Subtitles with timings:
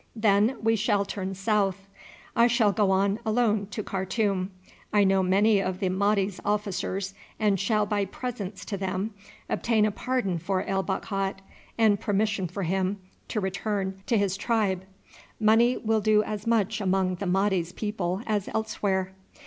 [0.15, 1.87] Then we shall turn south.
[2.35, 4.49] I shall go on alone to Khartoum;
[4.91, 9.13] I know many of the Mahdi's officers, and shall by presents to them
[9.47, 11.35] obtain a pardon for El Bakhat,
[11.77, 14.85] and permission for him to return to his tribe.
[15.39, 19.13] Money will do as much among the Mahdi's people as elsewhere."